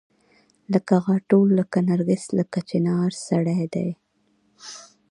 [0.73, 3.89] لکه غاټول لکه نرګس لکه چنارسړی دی